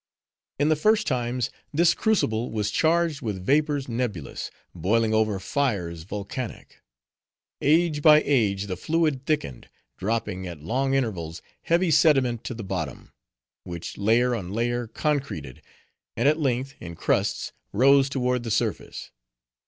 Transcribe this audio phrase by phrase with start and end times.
[0.57, 6.81] In the first times this crucible was charged with vapors nebulous, boiling over fires volcanic.
[7.61, 13.11] Age by age, the fluid thickened; dropping, at long intervals, heavy sediment to the bottom;
[13.63, 15.61] which layer on layer concreted,
[16.17, 19.11] and at length, in crusts, rose toward the surface.